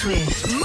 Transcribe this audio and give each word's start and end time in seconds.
Swift. 0.00 0.52
Move! 0.52 0.64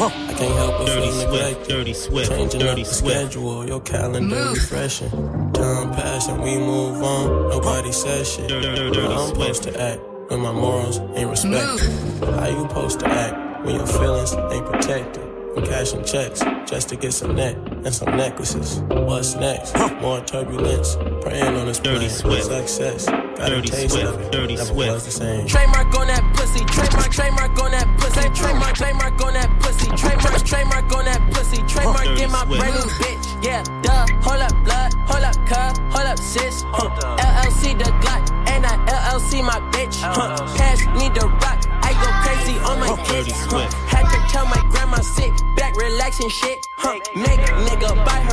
I 0.00 0.34
can't 0.36 0.54
help 0.56 0.78
but 0.78 0.86
Dirty 0.86 1.00
feel 1.02 1.12
Swift, 1.12 1.30
neglected. 1.32 1.68
Dirty 1.68 1.92
Swift, 1.94 2.30
Changing 2.30 2.60
Dirty 2.60 2.82
up 2.82 2.88
the 2.88 2.94
Swift. 2.94 3.16
schedule, 3.32 3.66
your 3.68 3.80
calendar 3.80 4.20
Move. 4.36 4.54
refreshing. 4.56 5.10
Time 5.52 5.92
passing, 5.94 6.40
we 6.42 6.56
move 6.56 7.00
on. 7.02 7.50
Nobody 7.50 7.92
says 7.92 8.32
shit. 8.32 8.48
Dirty, 8.48 8.66
dirty, 8.74 9.00
How 9.00 9.12
I'm 9.22 9.28
supposed 9.28 9.62
to 9.64 9.80
act 9.80 10.00
when 10.28 10.40
my 10.40 10.50
morals 10.52 10.98
ain't 11.14 11.30
respected. 11.30 11.90
How 12.34 12.48
you 12.48 12.62
supposed 12.68 12.98
to 13.00 13.06
act 13.06 13.64
when 13.64 13.76
your 13.76 13.86
feelings 13.86 14.32
ain't 14.34 14.66
protected? 14.66 15.22
I'm 15.56 15.64
cashing 15.66 16.04
checks 16.04 16.40
just 16.68 16.88
to 16.88 16.96
get 16.96 17.12
some 17.12 17.36
neck 17.36 17.54
and 17.84 17.94
some 17.94 18.16
necklaces. 18.16 18.80
What's 18.88 19.34
next? 19.36 19.76
More 20.00 20.20
turbulence. 20.22 20.96
Praying 21.20 21.54
on 21.56 21.66
this 21.66 21.78
Dirty 21.78 21.98
plane. 22.08 22.10
Swift. 22.10 22.44
Success. 22.46 23.06
Got 23.42 23.48
Dirty 23.50 23.70
a 23.70 23.88
Swift. 23.88 24.30
Dirty 24.30 24.54
Never 24.54 24.66
Swift. 24.72 25.04
the 25.04 25.10
same. 25.10 25.46
Trademark 25.48 25.98
on 25.98 26.06
that 26.06 26.22
pussy, 26.34 26.64
trademark, 26.64 27.10
trademark 27.10 27.58
on 27.60 27.70
that 27.72 27.86
pussy, 27.98 28.28
trademark, 28.30 28.74
trademark 28.76 29.20
on 29.20 29.34
that 29.34 29.50
pussy, 29.58 29.90
trademark, 29.98 30.42
trademark 30.46 30.92
on 30.94 31.04
that 31.06 31.20
pussy, 31.34 31.58
trademark 31.66 32.04
Dirty 32.06 32.22
in 32.22 32.30
my 32.30 32.46
Swift. 32.46 32.60
brand 32.62 32.74
new 32.78 32.90
bitch. 33.02 33.26
Yeah, 33.42 33.62
duh, 33.82 34.06
hold 34.22 34.42
up, 34.46 34.54
blood, 34.62 34.94
hold 35.10 35.24
up, 35.26 35.34
cuz, 35.42 35.74
hold 35.90 36.06
up, 36.06 36.18
sis. 36.22 36.62
Uh, 36.70 36.86
LLC 37.18 37.74
the 37.74 37.90
Glock, 37.98 38.30
and 38.46 38.62
I 38.64 38.78
LLC 38.86 39.42
my 39.42 39.58
bitch. 39.74 39.98
Huh, 39.98 40.38
pass 40.54 40.78
me 40.94 41.10
the 41.10 41.26
rock, 41.42 41.58
I 41.82 41.90
go 41.98 42.08
crazy 42.22 42.54
on 42.62 42.78
my 42.78 42.94
Dirty 43.10 43.32
kids. 43.34 43.42
Huh, 43.50 43.66
Swift. 43.66 43.74
had 43.90 44.06
to 44.06 44.18
tell 44.30 44.46
my 44.46 44.62
grandma 44.70 45.02
sick, 45.02 45.34
back 45.58 45.74
relaxing 45.74 46.28
shit. 46.30 46.64
Huh, 46.78 46.94
make 46.94 47.02
nigga 47.02 47.18
buy 47.18 47.26
her 47.26 47.31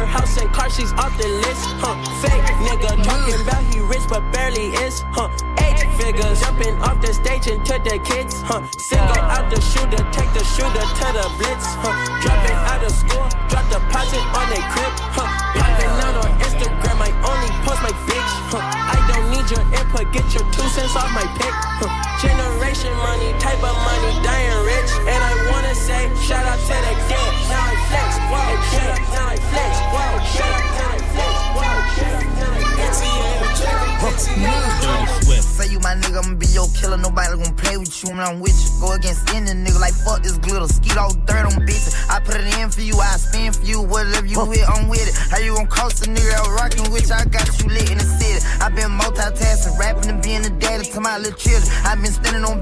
house 0.10 0.38
and 0.38 0.52
car, 0.52 0.70
she's 0.70 0.92
off 0.94 1.16
the 1.18 1.28
list. 1.28 1.64
Huh, 1.82 1.96
fake 2.22 2.44
nigga 2.66 3.04
talking 3.04 3.40
about 3.42 3.64
he 3.64 3.80
rich 3.80 4.06
but 4.10 4.24
barely 4.34 4.74
is. 4.86 5.06
Huh, 5.12 5.30
eight 5.60 5.80
figures 5.98 6.42
jumping 6.42 6.76
off 6.82 7.00
the 7.02 7.14
stage 7.14 7.48
and 7.48 7.60
into 7.62 7.78
the 7.88 8.00
kids. 8.00 8.42
Huh, 8.42 8.62
single 8.78 9.24
out 9.36 9.50
the 9.54 9.62
shooter, 9.62 10.04
take 10.12 10.32
the 10.34 10.44
shooter 10.44 10.86
to 11.00 11.08
the 11.14 11.26
blitz. 11.38 11.66
Huh, 11.84 11.94
dropping 12.22 12.60
out 12.72 12.84
of 12.84 12.92
school, 12.92 13.28
get 20.12 20.26
your 20.34 20.46
two 20.52 20.68
cents 20.74 20.96
off 20.96 21.10
my 21.14 21.26
pick. 21.38 21.54
Huh, 21.80 21.90
generation 22.22 22.94
money, 22.98 23.32
type 23.40 23.62
of 23.62 23.76
money, 23.86 24.12
dying 24.26 24.62
rich. 24.66 24.92
And 25.06 25.22
I 25.22 25.34
wanna 25.52 25.76
say, 25.76 26.10
shout 26.26 26.46
out 26.46 26.60
to 26.60 26.76
the 26.76 26.94
dead. 27.10 27.32
Now 27.50 27.70
I 27.70 27.76
flex, 27.90 28.10
whoa, 28.30 28.54
shit. 28.74 28.98
Now 29.14 29.34
I 29.34 29.38
flex, 29.50 29.74
whoa, 29.94 30.10
shit. 30.34 30.60
Now 30.78 30.90
I 30.90 31.02
flex, 31.14 31.34
whoa, 31.56 31.80
shit. 31.96 32.30
Dirty 34.00 35.26
Swift. 35.26 35.44
Say 35.44 35.72
you 35.72 35.80
my 35.80 35.96
nigga, 35.96 36.24
I'ma 36.24 36.36
be 36.36 36.48
your 36.48 36.68
killer. 36.72 36.98
Nobody 36.98 37.36
gonna 37.36 37.54
play 37.54 37.78
with 37.78 37.92
you 38.04 38.10
when 38.10 38.20
I'm 38.20 38.40
with 38.40 38.56
you. 38.56 38.70
Go 38.80 38.94
against 38.94 39.30
any 39.36 39.52
nigga 39.52 39.80
like 39.80 39.94
fuck 39.94 40.24
this 40.24 40.38
glitter. 40.38 40.68
Skeet 40.68 40.98
all 40.98 41.14
dirt 41.28 41.46
on 41.46 41.68
bitches. 41.68 41.96
I 42.10 42.20
put 42.20 42.36
it 42.36 42.48
in 42.60 42.70
for 42.70 42.82
you, 42.82 42.96
I 43.00 43.18
spin 43.18 43.52
for 43.54 43.64
you. 43.66 43.82
Whatever 43.82 44.26
you 44.26 44.40
with, 44.46 44.64
I'm 44.68 44.88
with 44.88 45.08
it. 45.08 45.16
How 45.32 45.38
you 45.38 45.56
gon' 45.56 45.68
coast 45.68 46.08
a 46.08 46.10
nigga 46.10 46.34
out 46.34 46.48
rockin' 46.56 46.92
with 46.92 47.10
you? 47.10 47.16
I 47.16 47.26
got 47.26 47.39
my 51.10 51.18
little 51.18 51.40
children. 51.40 51.72
i 51.86 51.96
been 51.96 52.14
standing 52.14 52.44
on 52.46 52.62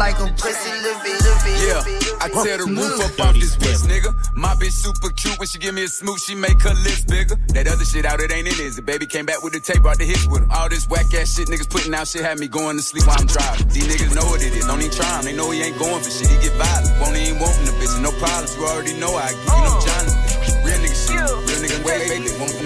like 0.00 0.16
a 0.16 0.32
pussy, 0.32 0.72
little 0.80 0.96
bit, 1.04 1.12
little 1.20 1.40
bit. 1.44 1.60
Yeah, 1.60 2.24
I 2.24 2.32
tear 2.32 2.56
the 2.56 2.64
roof 2.64 2.96
up 3.04 3.12
Dirty 3.12 3.20
off 3.20 3.34
this 3.36 3.52
Swift. 3.52 3.84
bitch, 3.84 3.84
nigga. 3.92 4.10
My 4.32 4.56
bitch 4.56 4.72
super 4.72 5.12
cute 5.12 5.36
when 5.38 5.46
she 5.46 5.58
give 5.60 5.76
me 5.76 5.84
a 5.84 5.92
smooch, 5.92 6.24
she 6.24 6.34
make 6.34 6.56
her 6.64 6.72
lips 6.72 7.04
bigger. 7.04 7.36
That 7.52 7.68
other 7.68 7.84
shit 7.84 8.08
out, 8.08 8.18
it 8.24 8.32
ain't 8.32 8.48
in 8.48 8.56
it. 8.56 8.72
The 8.72 8.80
baby 8.80 9.04
came 9.04 9.26
back 9.28 9.44
with 9.44 9.52
the 9.52 9.60
tape, 9.60 9.82
brought 9.84 9.98
the 10.00 10.08
hits 10.08 10.24
with 10.26 10.40
him. 10.40 10.50
All 10.50 10.70
this 10.72 10.88
whack 10.88 11.12
ass 11.12 11.36
shit 11.36 11.52
niggas 11.52 11.68
putting 11.68 11.92
out 11.92 12.08
shit 12.08 12.24
had 12.24 12.40
me 12.40 12.48
going 12.48 12.80
to 12.80 12.82
sleep 12.82 13.06
while 13.06 13.20
I'm 13.20 13.28
driving. 13.28 13.68
These 13.68 13.88
niggas 13.92 14.16
know 14.16 14.24
what 14.24 14.40
it 14.40 14.56
is, 14.56 14.64
don't 14.64 14.80
even 14.80 14.90
try 14.90 15.20
him. 15.20 15.24
They 15.28 15.36
know 15.36 15.50
he 15.52 15.60
ain't 15.60 15.78
going 15.78 16.00
for 16.00 16.08
shit, 16.10 16.32
he 16.32 16.36
get 16.48 16.56
violent. 16.56 16.96
Won't 16.96 17.16
even 17.20 17.36
wantin' 17.36 17.68
the 17.68 17.76
bitch, 17.76 17.92
no 18.00 18.10
problems. 18.16 18.56
You 18.56 18.64
already 18.64 18.96
know 18.96 19.12
I 19.12 19.36
give 19.36 19.52
you 19.52 19.68
no 19.68 19.72
Johnny. 19.84 20.12
Real 20.64 20.80
nigga 20.80 20.96
shit, 20.96 21.20
real 21.20 21.60
nigga 21.60 21.78
way, 21.84 22.08
way, 22.08 22.24
they 22.24 22.34
won't 22.40 22.56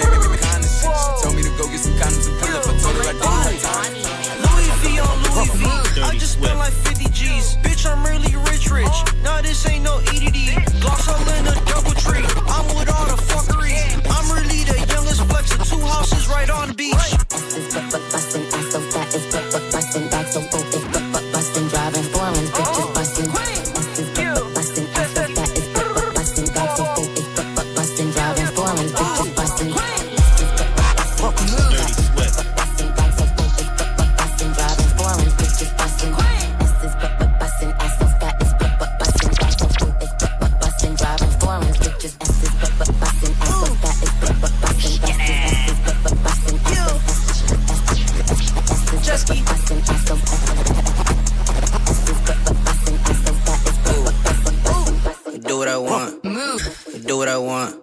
Do 55.46 55.58
what 55.58 55.68
I 55.68 55.76
want, 55.76 56.24
Move. 56.24 57.04
do 57.06 57.16
what 57.16 57.28
I 57.28 57.38
want, 57.38 57.76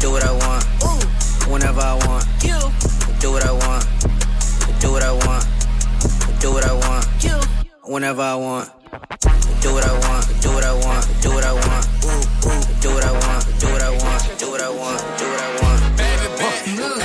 do 0.00 0.10
what 0.10 0.24
I 0.24 0.32
want, 0.32 0.64
whenever 1.48 1.80
I 1.80 1.94
want. 2.06 2.24
you, 2.42 2.58
Do 3.20 3.32
what 3.32 3.44
I 3.44 3.52
want, 3.52 3.84
do 4.80 4.90
what 4.90 5.02
I 5.02 5.12
want, 5.12 5.44
do 6.40 6.50
what 6.50 6.64
I 6.64 6.72
want, 6.72 7.04
whenever 7.84 8.22
I 8.22 8.34
want. 8.34 8.70
Do 9.60 9.74
what 9.74 9.84
I 9.84 9.92
want, 9.92 10.24
do 10.40 10.48
what 10.50 10.64
I 10.64 10.72
want, 10.72 11.04
do 11.20 11.30
what 11.30 11.44
I 11.44 11.52
want. 11.52 11.84
Ooh, 12.04 12.48
ooh, 12.48 12.62
do 12.80 12.88
what 12.94 13.04
I 13.04 13.12
want, 13.12 13.44
do 13.60 13.66
what 13.68 13.82
I 13.82 13.90
want, 13.90 14.38
do 14.38 14.50
what 14.50 14.62
I 14.62 14.70
want, 14.70 15.00
do 15.18 15.26
what 15.28 15.40
I 15.40 15.62
want. 15.62 15.80
Baby, 15.98 16.26
bitch. 16.40 16.78
Move. 16.78 16.98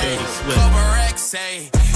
Dirty 1.34 1.93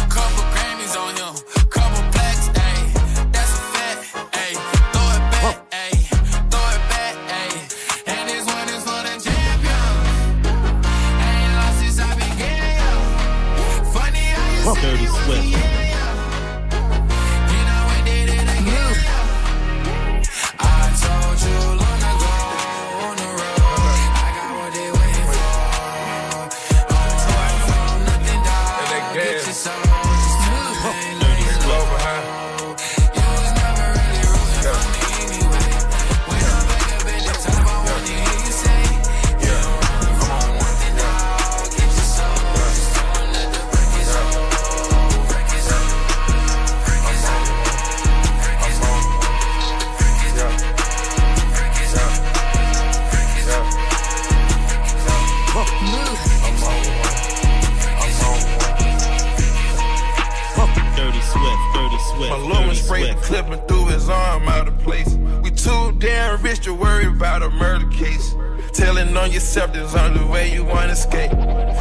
Telling 69.59 69.71
on 69.71 69.75
yourself 69.75 69.93
there's 69.93 69.95
only 69.97 70.25
way 70.31 70.53
you 70.53 70.65
wanna 70.65 70.93
escape. 70.93 71.33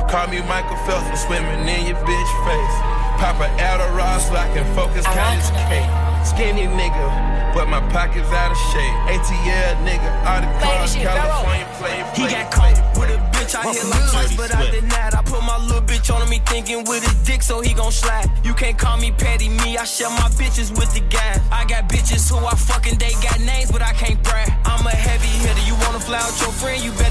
Call 0.09 0.27
me 0.27 0.41
Michael 0.49 0.77
Phelps, 0.87 1.05
I'm 1.05 1.17
swimming 1.17 1.67
in 1.67 1.85
your 1.85 1.97
bitch 1.97 2.31
face. 2.45 2.75
Pop 3.21 3.37
a 3.37 3.49
Adderall 3.61 4.19
so 4.19 4.33
I 4.35 4.47
can 4.53 4.65
focus, 4.73 5.05
concentrate. 5.05 5.85
Skinny 6.25 6.65
nigga, 6.65 7.53
but 7.53 7.69
my 7.69 7.79
pockets 7.93 8.29
out 8.33 8.51
of 8.51 8.57
shape. 8.73 8.97
ATL 9.13 9.77
nigga, 9.85 10.09
all 10.25 10.41
the 10.41 10.49
cars, 10.59 10.95
California 10.95 11.67
play. 11.77 12.03
He 12.15 12.31
got 12.33 12.51
caught 12.51 12.77
with 12.97 13.09
a 13.09 13.17
bitch 13.31 13.55
I 13.55 13.71
hit 13.71 13.85
like 13.85 14.11
twice, 14.11 14.35
but 14.35 14.53
I 14.55 14.71
did 14.71 14.83
not. 14.83 15.15
I 15.15 15.21
put 15.21 15.41
my 15.43 15.57
little 15.57 15.81
bitch 15.81 16.13
on 16.13 16.21
him, 16.21 16.31
he 16.31 16.39
thinking 16.39 16.83
with 16.85 17.03
his 17.03 17.15
dick, 17.23 17.41
so 17.41 17.61
he 17.61 17.73
gon' 17.73 17.91
slide. 17.91 18.29
You 18.43 18.53
can't 18.53 18.77
call 18.77 18.97
me 18.97 19.11
petty, 19.11 19.49
me. 19.49 19.77
I 19.77 19.85
share 19.85 20.09
my 20.09 20.29
bitches 20.35 20.71
with 20.71 20.93
the 20.93 21.01
guys. 21.01 21.39
I 21.51 21.65
got 21.65 21.87
bitches 21.87 22.29
who 22.29 22.43
I 22.45 22.55
fucking 22.55 22.97
they 22.97 23.13
got 23.23 23.39
names, 23.39 23.71
but 23.71 23.81
I 23.81 23.93
can't 23.93 24.21
brag. 24.23 24.51
I'm 24.65 24.85
a 24.85 24.91
heavy 24.91 25.31
hitter. 25.45 25.63
You 25.65 25.75
wanna 25.85 25.99
fly 25.99 26.17
out 26.19 26.35
your 26.41 26.51
friend, 26.51 26.83
you 26.83 26.91
better 26.93 27.06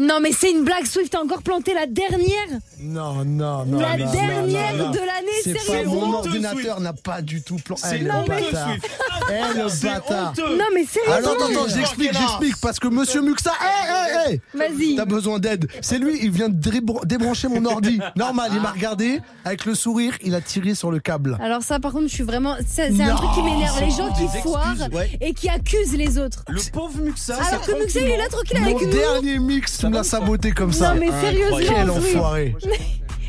Non, 0.00 0.18
mais 0.22 0.32
c'est 0.32 0.50
une 0.50 0.64
blague. 0.64 0.86
Swift 0.86 1.14
a 1.14 1.20
encore 1.20 1.42
planté 1.42 1.74
la 1.74 1.86
dernière. 1.86 2.46
Non, 2.80 3.22
non, 3.24 3.66
non. 3.66 3.78
La 3.78 3.96
non, 3.98 4.10
dernière 4.10 4.74
non, 4.76 4.84
non. 4.86 4.90
de 4.92 4.98
l'année, 4.98 5.40
C'est 5.44 5.52
pas 5.52 5.60
sérieusement. 5.60 6.06
mon 6.06 6.14
ordinateur 6.14 6.80
n'a 6.80 6.92
pas 6.94 7.20
du 7.20 7.42
tout 7.42 7.56
plan. 7.56 7.76
C'est 7.76 7.96
Eh, 8.00 8.04
le 8.04 8.08
bâtard. 8.08 8.68
Swift. 8.70 8.90
Eh, 9.30 9.58
le 9.58 9.68
C'est 9.68 9.86
bâtard. 9.88 10.30
honteux. 10.30 10.56
Non, 10.56 10.64
mais 10.74 10.84
sérieusement. 10.86 11.14
Alors, 11.16 11.32
attends, 11.32 11.52
attends, 11.62 11.68
j'explique, 11.74 12.12
j'explique, 12.18 12.56
parce 12.62 12.78
que 12.78 12.88
monsieur 12.88 13.20
Muxa, 13.20 13.52
hé, 13.60 14.30
hé, 14.30 14.34
hé, 14.34 14.40
Vas-y. 14.54 14.96
T'as 14.96 15.04
besoin 15.04 15.38
d'aide. 15.38 15.68
C'est 15.82 15.98
lui, 15.98 16.18
il 16.22 16.30
vient 16.30 16.48
de 16.48 16.56
débr- 16.70 17.04
débrancher 17.06 17.48
mon 17.48 17.62
ordi. 17.66 18.00
Normal, 18.16 18.50
il 18.54 18.60
m'a 18.62 18.70
regardé, 18.72 19.20
avec 19.44 19.66
le 19.66 19.74
sourire, 19.74 20.14
il 20.22 20.34
a 20.34 20.40
tiré 20.40 20.74
sur 20.74 20.90
le 20.90 20.98
câble. 21.00 21.36
Alors 21.42 21.62
ça, 21.62 21.78
par 21.78 21.92
contre, 21.92 22.08
je 22.08 22.14
suis 22.14 22.24
vraiment... 22.24 22.56
C'est 22.66 22.86
un 23.02 23.14
truc 23.16 23.30
qui 23.34 23.42
m'énerve. 23.42 23.78
Les 23.84 23.90
gens 23.90 24.12
qui 24.14 24.26
foirent 24.40 24.88
ouais. 24.92 25.10
et 25.20 25.34
qui 25.34 25.48
accusent 25.50 25.94
les 25.94 26.16
autres. 26.18 26.42
Le 26.48 26.60
pauvre 26.72 26.98
Muxa. 27.02 27.34
Alors 27.36 27.60
que 27.66 27.72
Muxa, 27.78 28.00
il 28.00 28.08
est 28.10 28.16
là 28.16 28.28
tranquille 28.28 28.56
avec 28.56 28.80
nous. 28.80 28.90
dernier 28.90 29.38
mix, 29.38 29.84
me 29.90 29.96
l'as 29.96 30.04
saboté 30.04 30.52
comme 30.52 30.72
ça. 30.72 30.94
Non, 30.94 31.00
mais 31.00 31.10
sérieusement, 31.20 31.58
Quel 31.58 31.90
enfoiré. 31.90 32.56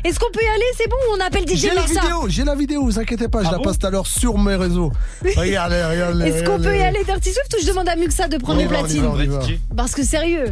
Est-ce 0.04 0.18
qu'on 0.18 0.30
peut 0.32 0.42
y 0.42 0.48
aller? 0.48 0.64
C'est 0.76 0.88
bon 0.88 0.96
On 1.16 1.20
appelle 1.20 1.44
DJ 1.46 1.60
J'ai 1.60 1.74
la 1.74 1.82
vidéo, 1.82 2.28
j'ai 2.28 2.44
la 2.44 2.54
vidéo, 2.56 2.82
vous 2.84 2.98
inquiétez 2.98 3.28
pas, 3.28 3.42
je 3.42 3.48
Ah 3.48 3.52
la 3.52 3.58
bon 3.58 3.64
passe 3.64 3.78
tout 3.78 3.86
à 3.86 3.90
l'heure 3.90 4.06
sur 4.06 4.36
mes 4.36 4.56
réseaux. 4.56 4.90
Regardez, 5.36 5.82
regardez. 5.84 6.24
Est-ce 6.26 6.42
qu'on 6.44 6.58
peut 6.58 6.76
y 6.76 6.82
aller 6.82 7.04
Dirty 7.04 7.30
Swift 7.32 7.54
ou 7.56 7.62
je 7.62 7.68
demande 7.68 7.88
à 7.88 7.94
Muxa 7.94 8.26
de 8.26 8.36
prendre 8.38 8.58
les 8.60 8.66
platines? 8.66 9.08
Parce 9.76 9.94
que 9.94 10.02
sérieux. 10.02 10.50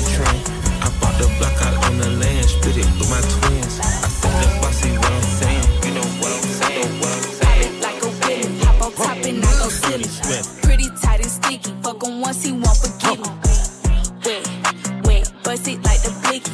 Different 0.00 0.28
than 0.34 0.44
train. 0.44 0.80
I 0.80 0.88
bought 1.00 1.16
the 1.18 1.28
block 1.38 1.56
out 1.62 1.84
on 1.86 1.98
the 1.98 2.10
land, 2.10 2.44
split 2.48 2.76
it 2.78 2.86
with 2.98 3.10
my 3.10 3.20
twins. 3.20 3.80
I 3.80 4.08
said 4.08 4.34
the 4.40 4.48
bossy 4.60 4.90
what 4.96 5.12
I'm 5.12 5.22
saying, 5.22 5.64
you 5.84 5.92
know 5.94 6.08
what 6.20 6.32
I'm 6.32 6.42
saying, 6.60 7.00
what 7.00 7.12
I'm 7.12 7.22
saying. 7.40 7.80
Like 7.80 8.02
a 8.02 8.08
willy, 8.08 8.58
hop 8.60 8.82
on 8.82 8.92
top 8.92 9.24
and 9.24 9.44
I 9.44 9.52
go 9.58 9.68
silly. 9.68 10.08
Pretty 10.62 10.88
tight 11.00 11.20
and 11.20 11.30
sticky, 11.30 11.72
fuck 11.82 12.02
him 12.02 12.20
once 12.20 12.44
he 12.44 12.52
won't 12.52 12.76
forgive 12.76 13.20
me. 13.20 13.30
Wet, 14.24 14.44
wet, 15.04 15.32
bust 15.44 15.68
it 15.68 15.82
like 15.84 16.02
the 16.02 16.12
blicky. 16.22 16.52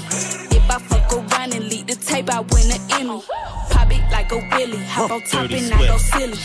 If 0.56 0.70
I 0.70 0.78
fuck 0.78 1.12
around 1.12 1.54
and 1.54 1.64
leak 1.68 1.86
the 1.86 1.94
tape, 1.96 2.30
I 2.30 2.40
win 2.40 2.70
an 2.72 2.80
Emmy. 2.90 3.22
Pop 3.70 3.90
it 3.92 4.02
like 4.10 4.32
a 4.32 4.38
willy, 4.56 4.78
hop 4.84 5.10
on 5.10 5.22
top 5.22 5.50
and 5.50 5.72
I 5.72 5.86
go 5.86 5.98
silly. 5.98 6.38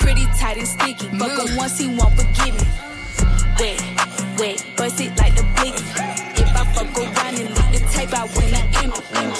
Pretty 0.00 0.26
tight 0.38 0.58
and 0.58 0.68
sticky, 0.68 1.08
fuck 1.18 1.48
him 1.48 1.56
once 1.56 1.78
he 1.78 1.88
won't 1.88 2.14
forgive 2.14 2.54
me. 2.54 2.66
Wet, 3.58 3.80
wet, 4.38 4.66
bust 4.76 5.00
it 5.00 5.16
like 5.18 5.34
the 5.34 5.42
blicky. 5.56 6.23
If 6.74 6.80
I 6.80 6.86
fuck 6.86 6.98
around 6.98 7.38
and 7.38 7.48
leak 7.54 7.70
the 7.70 7.78
tape, 7.92 8.12
I 8.12 8.24
win 8.34 8.50
an 8.52 8.66
Emmy. 8.82 8.98
Who 8.98 9.14
want 9.14 9.36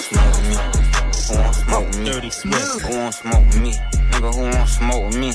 smoke 1.53 1.89
me? 1.99 2.05
Dirty 2.05 2.29
Swift. 2.29 2.81
Who 2.81 2.95
want 2.95 3.13
smoke 3.13 3.55
me? 3.59 3.73
Nigga, 4.11 4.29
who 4.33 4.41
want 4.55 4.69
smoke 4.69 5.13
me? 5.15 5.33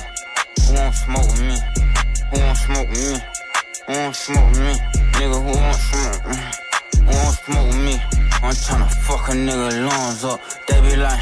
Who 0.64 0.72
want 0.72 0.94
smoke 0.94 1.36
me? 1.40 1.56
Who 2.30 2.40
want 2.40 2.56
smoke 2.56 2.88
me? 2.88 3.20
Who 3.86 3.92
want 3.92 4.16
smoke 4.16 4.52
me? 4.56 4.72
Nigga, 5.12 5.38
who 5.44 5.52
want 5.60 5.76
smoke 5.76 6.24
me? 6.26 6.36
Who 7.04 7.12
want 7.12 7.36
smoke 7.36 7.74
me? 7.84 7.94
I'm 8.42 8.54
tryna 8.54 8.88
fuck 9.04 9.28
a 9.28 9.32
nigga 9.32 9.86
lungs 9.86 10.24
up. 10.24 10.40
They 10.68 10.80
be 10.80 10.96
like, 10.96 11.20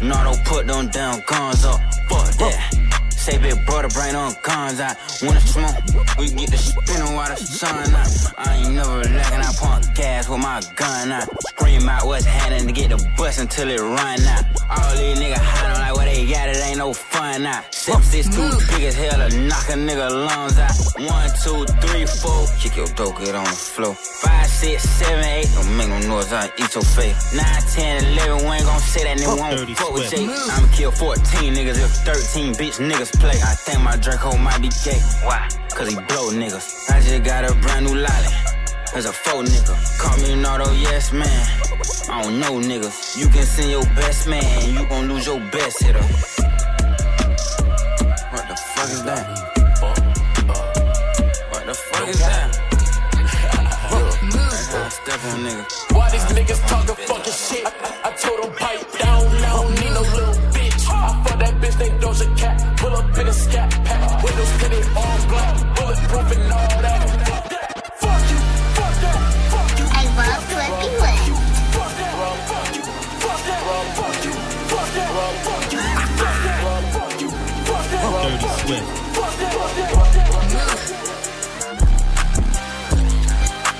nah, 0.00 0.24
don't 0.24 0.42
put 0.46 0.66
them 0.66 0.88
damn 0.88 1.20
guns 1.20 1.66
up. 1.66 1.80
Fuck 2.08 2.32
that. 2.38 2.83
Say 3.24 3.38
big 3.38 3.64
brother, 3.64 3.88
bring 3.88 4.14
on 4.14 4.34
guns 4.42 4.80
out. 4.80 4.98
Wanna 5.22 5.40
smoke? 5.40 5.74
We 6.18 6.28
get 6.28 6.50
the 6.50 6.58
spinning 6.58 7.14
while 7.14 7.30
the 7.30 7.36
sun 7.36 7.72
out. 7.94 8.12
I 8.36 8.56
ain't 8.56 8.74
never 8.74 9.00
lacking, 9.00 9.40
I 9.40 9.50
pump 9.58 9.94
gas 9.94 10.28
with 10.28 10.40
my 10.40 10.60
gun 10.76 11.10
out. 11.10 11.26
Scream 11.48 11.88
out 11.88 12.04
what's 12.04 12.26
happening 12.26 12.66
to 12.66 12.72
get 12.74 12.90
the 12.90 13.02
bus 13.16 13.38
until 13.38 13.70
it 13.70 13.80
run 13.80 14.20
out. 14.28 14.44
All 14.68 14.96
these 14.96 15.18
niggas 15.18 15.40
hiding 15.40 15.83
like 16.14 16.28
what 16.28 16.48
it 16.48 16.62
ain't 16.64 16.78
no 16.78 16.92
fun 16.92 17.46
out. 17.46 17.74
Sip 17.74 18.00
six 18.02 18.28
too 18.28 18.50
big 18.70 18.84
as 18.84 18.94
hell 18.94 19.18
to 19.18 19.36
knock 19.40 19.68
a 19.68 19.74
nigga 19.74 20.10
lungs 20.10 20.58
out. 20.58 20.74
One, 21.00 21.30
two, 21.42 21.64
three, 21.82 22.06
four. 22.06 22.46
Kick 22.60 22.76
your 22.76 22.86
dope, 22.94 23.18
get 23.18 23.34
on 23.34 23.44
the 23.44 23.50
floor. 23.50 23.94
Five, 23.94 24.46
six, 24.46 24.82
seven, 24.82 25.24
eight. 25.24 25.48
Don't 25.54 25.76
make 25.76 25.88
no 25.88 25.98
noise, 26.08 26.32
I 26.32 26.46
eat 26.58 26.74
your 26.74 26.84
face. 26.84 27.34
Nine, 27.34 27.62
ten, 27.72 28.04
eleven, 28.04 28.48
we 28.48 28.56
ain't 28.56 28.66
gon' 28.66 28.80
say 28.80 29.04
that 29.04 29.18
nigga 29.18 29.38
won't 29.38 29.78
fuck 29.78 29.92
with. 29.94 30.10
Jake. 30.10 30.28
I'ma 30.28 30.68
kill 30.72 30.92
14 30.92 31.54
niggas 31.54 31.78
if 31.82 31.90
13 32.06 32.54
bitch 32.54 32.78
niggas 32.78 33.18
play. 33.18 33.38
I 33.42 33.54
think 33.54 33.82
my 33.82 33.96
Draco 33.96 34.36
might 34.36 34.60
be 34.60 34.70
gay. 34.84 35.00
Why? 35.22 35.48
Cause 35.70 35.88
he 35.88 35.96
blow 35.96 36.30
niggas. 36.30 36.90
I 36.90 37.00
just 37.00 37.24
got 37.24 37.44
a 37.44 37.54
brand 37.56 37.86
new 37.86 37.94
lolly. 37.94 38.43
There's 38.94 39.06
a 39.06 39.12
faux 39.12 39.50
nigga. 39.50 39.98
Call 39.98 40.16
me 40.18 40.40
Nardo, 40.40 40.70
yes 40.70 41.12
man. 41.12 41.26
I 42.08 42.22
don't 42.22 42.38
know 42.38 42.60
niggas. 42.60 43.18
You 43.18 43.26
can 43.28 43.42
send 43.42 43.72
your 43.72 43.82
best 43.96 44.28
man, 44.28 44.72
you 44.72 44.86
gon' 44.86 45.08
lose 45.08 45.26
your 45.26 45.40
best 45.50 45.82
hitter. 45.82 46.63
That. 78.68 78.84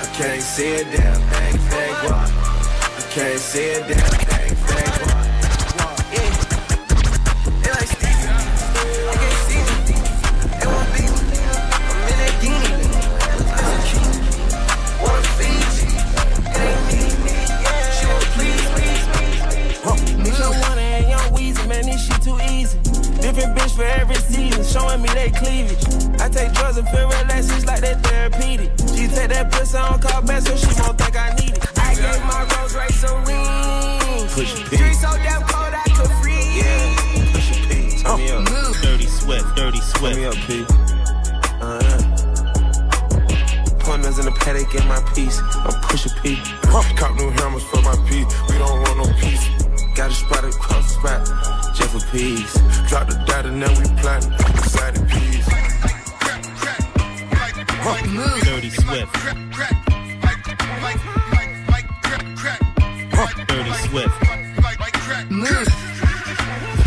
I 0.00 0.16
can't 0.16 0.42
see 0.42 0.74
a 0.74 0.84
damn 0.84 1.20
thing, 1.20 1.58
fake 1.70 1.96
guap. 2.02 2.30
I 2.98 3.02
can't 3.10 3.40
see 3.40 3.70
a 3.70 3.88
damn 3.88 4.23
I 26.74 26.82
take 26.82 26.86
drugs 26.86 26.88
and 26.88 26.88
feel 26.88 27.06
relaxed, 27.06 27.50
it's 27.52 27.66
like 27.66 27.80
they 27.80 27.94
therapeutic. 27.94 28.70
She 28.94 29.06
take 29.06 29.30
that 29.30 29.52
pussy 29.52 29.78
on 29.78 30.00
call 30.00 30.22
back 30.22 30.42
so 30.42 30.56
she 30.56 30.66
won't 30.80 30.98
think 30.98 31.16
I 31.16 31.34
need 31.34 31.56
it. 31.56 31.78
I 31.78 31.94
gave 31.94 32.22
my 32.26 32.42
Rolls 32.56 32.74
Royce 32.74 33.02
a 33.04 33.14
ring. 33.26 34.28
Push. 34.34 34.54
Street 34.66 34.94
so 34.94 35.10
damn 35.22 35.42
cold 35.42 35.74
I 35.74 35.84
could 35.94 36.10
freeze. 36.18 36.56
Yeah. 36.58 37.30
Push 37.32 37.50
a 37.50 37.56
P. 37.68 38.02
Turn 38.02 38.18
me 38.18 38.30
up. 38.30 38.42
Dirty 38.82 39.06
Swift. 39.06 39.56
Dirty 39.56 39.80
Swift. 39.80 40.14
Turn 40.14 40.22
me 40.22 40.26
up, 40.26 40.34
P. 40.46 40.64
Uh-huh. 41.62 42.00
In 44.04 44.26
the 44.26 44.32
paddock, 44.32 44.70
get 44.70 44.86
my 44.86 45.00
piece. 45.14 45.40
I'm 45.54 45.80
push 45.82 46.06
a 46.06 46.10
P. 46.22 46.36
Cop 46.70 47.14
new 47.16 47.30
hammers 47.30 47.64
for 47.64 47.82
my 47.82 47.96
P. 48.08 48.24
We 48.48 48.58
don't 48.58 48.82
want 48.82 48.98
no 48.98 49.06
peace. 49.18 49.48
Got 49.94 50.10
a 50.10 50.14
spot 50.14 50.44
across 50.44 50.94
the 50.94 51.00
spot, 51.00 51.74
just 51.74 51.90
for 51.90 52.00
peace. 52.10 52.54
Drop 52.88 53.08
the 53.08 53.14
dot 53.26 53.46
and 53.46 53.62
then 53.62 53.70
we 53.78 53.84
plotting. 54.00 54.32
Excited 54.54 55.08
peas. 55.08 55.33
Dirty 57.84 58.70
Swift. 58.70 59.14
Dirty 63.46 63.72
Swift. 63.88 64.14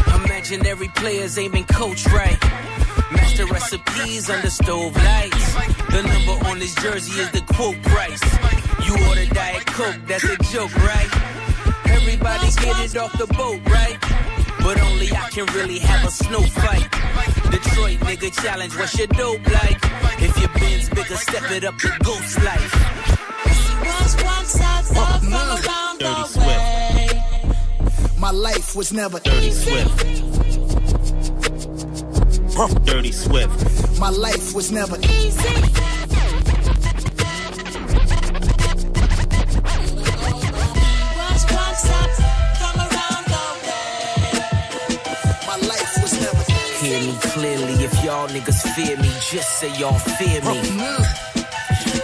I'm 0.08 0.26
Imaginary 0.26 0.88
players 0.96 1.38
ain't 1.38 1.54
been 1.54 1.66
coached 1.66 2.12
right. 2.12 2.42
Master 3.12 3.46
recipes 3.46 4.28
under 4.32 4.50
stove 4.50 4.96
lights. 4.96 5.54
The 5.92 6.02
number 6.02 6.48
on 6.48 6.58
this 6.58 6.74
jersey 6.74 7.22
is 7.22 7.30
the 7.30 7.42
quote 7.54 7.80
price. 7.84 8.24
You 8.88 8.94
order 9.08 9.28
Diet 9.36 9.68
Coke, 9.68 9.98
that's 10.08 10.24
a 10.24 10.36
joke, 10.52 10.76
right? 10.78 11.10
Everybody 11.90 12.50
get 12.54 12.80
it 12.80 12.98
off 12.98 13.16
the 13.20 13.28
boat, 13.28 13.62
right? 13.70 14.00
But 14.64 14.82
only 14.82 15.12
I 15.12 15.30
can 15.30 15.46
really 15.54 15.78
have 15.78 16.08
a 16.08 16.10
snow 16.10 16.42
fight. 16.42 17.37
Detroit 17.52 18.00
nigga 18.00 18.32
challenge, 18.42 18.76
what's 18.78 18.98
your 18.98 19.08
dope 19.08 19.46
like? 19.52 19.80
If 20.20 20.38
your 20.40 20.50
bin's 20.56 20.90
bigger, 20.90 21.16
step 21.16 21.52
it 21.52 21.64
up 21.64 21.78
to 21.78 21.90
ghost 22.04 22.44
life. 22.44 22.74
Dirty 26.00 26.24
Swift. 26.28 28.20
My 28.20 28.32
life 28.32 28.76
was 28.76 28.92
never 28.94 29.20
Dirty 29.20 29.52
Swift. 29.52 30.06
Dirty 32.86 33.12
Swift. 33.12 34.00
My 34.00 34.10
life 34.10 34.54
was 34.54 34.72
never 34.72 34.98
easy. 34.98 35.97
Hear 46.88 47.02
me 47.02 47.18
clearly, 47.20 47.74
if 47.84 48.02
y'all 48.02 48.30
niggas 48.30 48.66
fear 48.74 48.96
me, 48.96 49.10
just 49.30 49.60
say 49.60 49.78
y'all 49.78 50.00
fear 50.00 50.42
me. 50.42 51.37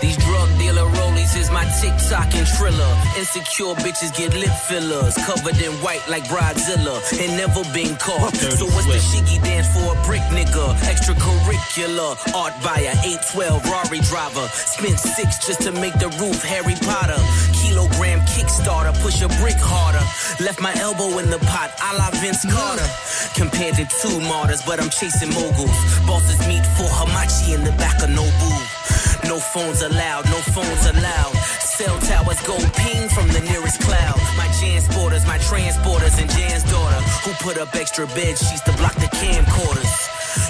These 0.01 0.17
drug 0.17 0.49
dealer 0.57 0.87
rollies 0.97 1.35
is 1.37 1.51
my 1.51 1.65
TikTok 1.81 2.33
and 2.35 2.47
Triller. 2.47 2.93
Insecure 3.17 3.75
bitches 3.83 4.15
get 4.15 4.33
lip 4.33 4.53
fillers, 4.67 5.15
covered 5.25 5.59
in 5.61 5.71
white 5.83 6.03
like 6.07 6.23
Bridezilla, 6.25 6.97
and 7.19 7.37
never 7.37 7.63
been 7.73 7.95
caught. 7.97 8.35
So 8.35 8.65
what's 8.65 8.87
the 8.87 8.99
shiggy 8.99 9.41
dance 9.43 9.67
for 9.73 9.93
a 9.93 9.97
brick 10.05 10.21
nigga? 10.33 10.75
Extracurricular, 10.89 12.17
art 12.33 12.53
buyer, 12.63 12.93
812 13.03 13.65
Rari 13.65 13.99
driver. 14.09 14.47
Spent 14.49 14.99
six 14.99 15.45
just 15.45 15.61
to 15.61 15.71
make 15.71 15.93
the 15.99 16.09
roof 16.21 16.41
Harry 16.43 16.75
Potter. 16.81 17.19
Kilogram 17.61 18.19
Kickstarter, 18.21 18.93
push 19.01 19.21
a 19.21 19.27
brick 19.41 19.57
harder. 19.57 20.03
Left 20.43 20.61
my 20.61 20.73
elbow 20.79 21.17
in 21.19 21.29
the 21.29 21.39
pot, 21.39 21.71
a 21.81 21.97
la 21.97 22.09
Vince 22.21 22.45
Carter. 22.45 22.87
Compared 23.35 23.75
to 23.75 23.85
two 24.01 24.19
martyrs, 24.21 24.61
but 24.63 24.79
I'm 24.79 24.89
chasing 24.89 25.29
moguls. 25.33 25.77
Bosses 26.05 26.39
meet 26.47 26.65
for 26.77 26.87
Hamachi 26.87 27.55
in 27.55 27.63
the 27.63 27.71
back 27.73 28.01
of 28.03 28.09
Nobu. 28.09 28.82
No 29.27 29.39
phones 29.39 29.81
allowed, 29.81 30.25
no 30.25 30.39
phones 30.51 30.85
allowed. 30.85 31.33
Cell 31.59 31.97
towers 31.99 32.39
go 32.41 32.57
ping 32.75 33.09
from 33.09 33.27
the 33.29 33.41
nearest 33.41 33.81
cloud. 33.81 34.17
My 34.37 34.47
transporters, 34.59 35.25
my 35.25 35.37
transporters, 35.39 36.19
and 36.21 36.29
Jan's 36.29 36.63
daughter, 36.63 37.01
who 37.23 37.31
put 37.43 37.57
up 37.57 37.73
extra 37.75 38.05
bed 38.07 38.37
sheets 38.37 38.61
to 38.61 38.73
block 38.73 38.95
the 38.95 39.07
camcorders. 39.07 39.91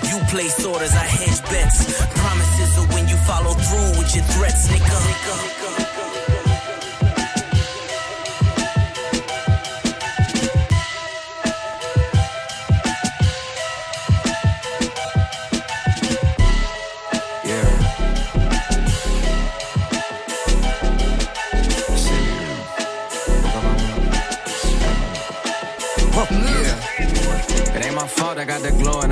You 0.09 0.19
place 0.27 0.65
orders, 0.65 0.93
I 0.93 1.05
hedge 1.05 1.41
bets. 1.51 2.01
Promises 2.19 2.77
are 2.77 2.87
when 2.93 3.07
you 3.07 3.17
follow 3.17 3.53
through 3.53 3.99
with 3.99 4.15
your 4.15 4.25
threats, 4.25 4.67
nigga. 4.67 6.03
Yeah. 6.03 6.12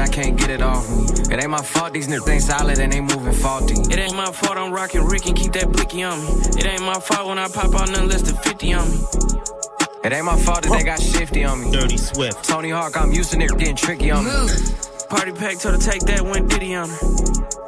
I 0.01 0.08
can't 0.08 0.38
get 0.38 0.50
it 0.50 0.62
off 0.62 0.89
me. 0.89 1.34
It 1.34 1.41
ain't 1.41 1.50
my 1.50 1.62
fault 1.62 1.93
these 1.93 2.08
niggas 2.08 2.27
ain't 2.27 2.43
solid 2.43 2.79
and 2.79 2.91
they 2.91 3.01
moving 3.01 3.34
faulty. 3.34 3.75
It 3.93 4.00
ain't 4.00 4.15
my 4.15 4.31
fault 4.31 4.58
I'm 4.58 4.74
rocking 4.74 5.03
Rick 5.03 5.27
and 5.27 5.38
keep 5.38 5.53
that 5.53 5.72
blicky 5.72 6.01
on 6.03 6.20
me. 6.20 6.31
It 6.58 6.65
ain't 6.65 6.81
my 6.81 7.00
fault 7.00 7.27
when 7.27 7.38
I 7.38 7.48
pop 7.48 7.74
out 7.75 7.89
nothing 7.89 8.10
less 8.10 8.24
than 8.24 8.36
50 8.36 8.74
on 8.74 8.89
me. 8.89 8.98
It 10.03 10.12
ain't 10.12 10.25
my 10.25 10.36
fault 10.36 10.63
that 10.63 10.72
they 10.72 10.84
got 10.84 11.00
shifty 11.00 11.43
on 11.43 11.62
me. 11.62 11.72
Dirty 11.72 11.98
Swift. 11.98 12.43
Tony 12.43 12.72
Hawk, 12.72 13.00
I'm 13.00 13.12
used 13.12 13.31
to 13.31 13.38
niggas 13.38 13.60
getting 13.60 13.75
tricky 13.75 14.10
on 14.10 14.25
me. 14.25 14.31
Party 15.10 15.31
pack 15.31 15.60
told 15.60 15.75
her 15.75 15.91
take 15.91 16.01
that, 16.10 16.22
went 16.22 16.50
Diddy 16.50 16.74
on 16.74 16.89
her. 16.89 16.98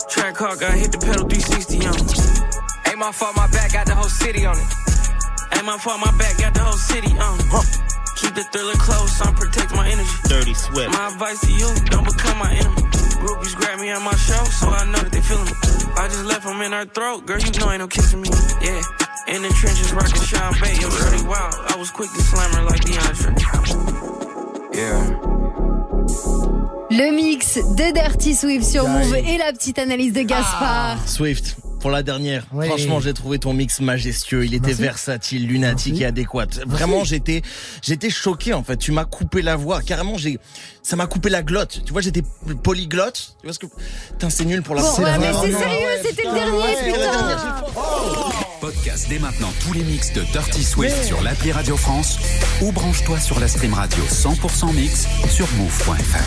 Track 0.10 0.38
hawk, 0.38 0.64
I 0.64 0.72
hit 0.78 0.92
the 0.92 0.98
pedal 0.98 1.30
360 1.30 1.86
on 1.86 1.94
her. 1.94 2.90
Ain't 2.90 2.98
my 2.98 3.12
fault 3.12 3.36
my 3.36 3.48
back 3.48 3.74
got 3.74 3.86
the 3.86 3.94
whole 3.94 4.10
city 4.10 4.46
on 4.46 4.58
it. 4.58 4.66
Ain't 5.54 5.66
my 5.66 5.78
fault 5.78 6.00
my 6.02 6.12
back 6.18 6.38
got 6.40 6.54
the 6.54 6.62
whole 6.62 6.78
city 6.78 7.14
on 7.20 7.38
it. 7.38 7.94
Keep 8.16 8.36
the 8.36 8.44
thriller 8.56 8.74
close, 8.80 9.20
I'm 9.22 9.36
protect 9.36 9.76
my 9.76 9.90
energy. 9.90 10.10
Dirty 10.30 10.54
Swift. 10.54 10.92
My 10.94 11.08
advice 11.08 11.42
to 11.42 11.52
you, 11.52 11.68
don't 11.92 12.03
become 12.03 12.03
my 12.44 12.52
enemy. 12.52 12.84
Groupies 13.24 13.56
grab 13.56 13.80
me 13.80 13.90
at 13.90 14.02
my 14.04 14.16
show, 14.28 14.44
so 14.60 14.68
I 14.68 14.84
know 14.92 15.00
that 15.00 15.12
they 15.12 15.22
feeling 15.22 15.46
me. 15.46 15.56
I 15.96 16.08
just 16.08 16.26
left 16.26 16.44
them 16.44 16.62
in 16.62 16.72
her 16.74 16.86
throat, 16.86 17.26
girl, 17.26 17.40
you 17.40 17.52
know 17.60 17.72
ain't 17.72 17.80
no 17.80 17.88
kissing 17.88 18.22
me. 18.22 18.30
Yeah, 18.62 18.82
in 19.34 19.42
the 19.42 19.52
trenches, 19.60 19.94
rockin' 19.94 20.22
Sean 20.22 20.54
Bay, 20.60 20.76
yo, 20.82 20.90
shorty 20.90 21.24
wild. 21.24 21.56
I 21.72 21.76
was 21.78 21.90
quick 21.92 22.12
to 22.12 22.22
slam 22.22 22.52
her 22.56 22.64
like 22.64 22.82
DeAndre. 22.84 23.32
Yeah. 24.74 25.20
Le 26.92 27.12
mix 27.12 27.58
de 27.76 27.92
Dirty 27.92 28.36
Swift 28.36 28.66
sur. 28.66 28.88
Move 28.88 29.16
et 29.16 29.38
la 29.38 29.52
petite 29.54 29.80
analyse 29.80 30.14
de 30.14 30.24
Gaspard. 30.24 30.98
Swift, 31.08 31.56
pour 31.84 31.92
la 31.92 32.02
dernière. 32.02 32.46
Oui. 32.54 32.66
Franchement, 32.66 33.02
j'ai 33.02 33.14
trouvé 33.14 33.40
ton 33.40 33.54
mix 33.54 33.82
majestueux. 33.82 34.46
Il 34.46 34.54
était 34.54 34.68
Merci. 34.68 34.82
versatile, 34.82 35.48
lunatique 35.48 35.92
Merci. 35.96 36.04
et 36.04 36.06
adéquat. 36.06 36.46
Vraiment, 36.66 37.04
j'étais, 37.04 37.42
j'étais 37.82 38.10
choqué, 38.10 38.54
en 38.54 38.64
fait. 38.64 38.78
Tu 38.78 38.94
m'as 38.94 39.04
coupé 39.04 39.42
la 39.42 39.58
voix. 39.58 39.82
Carrément, 39.82 40.18
j'ai, 40.18 40.40
ça 40.82 40.96
m'a 40.96 41.08
coupé 41.08 41.30
la 41.30 41.44
glotte. 41.44 41.82
Tu 41.86 41.92
vois, 41.92 42.02
j'étais 42.02 42.24
polyglotte. 42.64 43.36
Tu 43.42 43.48
vois 43.48 43.54
ce 43.54 43.60
que, 43.60 43.66
putain, 44.12 44.30
c'est 44.30 44.46
nul 44.46 44.62
pour 44.64 44.76
la 44.76 44.82
Bon, 44.82 44.94
C'est 44.96 45.04
ouais, 45.04 45.12
la 45.12 45.18
mais 45.20 45.26
c'est 45.34 45.54
Oh 45.54 45.60
sérieux, 45.60 45.88
ouais, 45.88 46.02
c'était 46.06 46.24
le 46.24 46.34
dernier, 46.34 46.58
ouais, 46.58 46.76
c'était 46.80 46.98
la 46.98 47.10
putain. 47.10 47.28
dernière. 47.28 47.64
Podcast 48.62 49.06
dès 49.10 49.20
maintenant 49.20 49.52
tous 49.60 49.74
les 49.74 49.84
mix 49.84 50.14
de 50.14 50.22
Dirty 50.32 50.64
Swift 50.64 51.04
sur 51.04 51.22
l'appli 51.22 51.52
Radio 51.52 51.76
France 51.76 52.18
ou 52.62 52.72
branche-toi 52.72 53.20
sur 53.20 53.42
la 53.42 53.50
stream 53.50 53.74
radio 53.74 54.02
100% 54.10 54.74
mix 54.74 55.06
sur 55.30 55.52
move.fr. 55.58 56.24